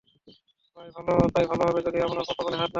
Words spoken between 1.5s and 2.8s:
ভালো হবে যদি আমার পপকর্নে হাত না দাও।